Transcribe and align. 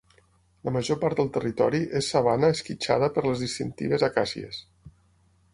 La 0.67 0.71
major 0.77 0.97
part 1.03 1.19
del 1.19 1.29
territori 1.35 1.83
és 2.01 2.09
sabana 2.15 2.51
esquitxada 2.55 3.13
per 3.19 3.27
les 3.29 3.47
distintives 3.47 4.09
acàcies. 4.13 4.65